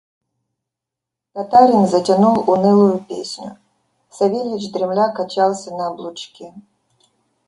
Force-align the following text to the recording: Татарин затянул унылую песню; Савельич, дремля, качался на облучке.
Татарин 1.33 1.85
затянул 1.91 2.39
унылую 2.49 2.97
песню; 3.07 3.59
Савельич, 4.09 4.71
дремля, 4.71 5.09
качался 5.13 5.75
на 5.75 5.89
облучке. 5.89 6.55